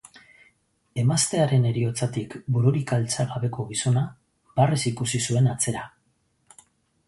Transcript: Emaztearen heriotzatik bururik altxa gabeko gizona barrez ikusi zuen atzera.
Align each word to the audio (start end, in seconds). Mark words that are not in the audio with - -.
Emaztearen 1.01 1.67
heriotzatik 1.73 2.33
bururik 2.57 2.95
altxa 2.99 3.27
gabeko 3.35 3.69
gizona 3.75 4.05
barrez 4.61 4.83
ikusi 4.95 5.25
zuen 5.29 5.55
atzera. 5.57 5.89